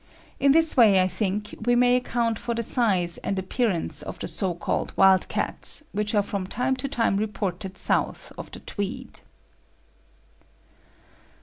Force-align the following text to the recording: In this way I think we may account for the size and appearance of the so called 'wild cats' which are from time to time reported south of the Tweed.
In 0.39 0.51
this 0.51 0.75
way 0.75 0.99
I 0.99 1.07
think 1.07 1.53
we 1.63 1.75
may 1.75 1.95
account 1.95 2.39
for 2.39 2.55
the 2.55 2.63
size 2.63 3.19
and 3.19 3.37
appearance 3.37 4.01
of 4.01 4.17
the 4.17 4.27
so 4.27 4.55
called 4.55 4.91
'wild 4.97 5.27
cats' 5.27 5.83
which 5.91 6.15
are 6.15 6.23
from 6.23 6.47
time 6.47 6.75
to 6.77 6.87
time 6.87 7.17
reported 7.17 7.77
south 7.77 8.33
of 8.35 8.49
the 8.49 8.61
Tweed. 8.61 9.19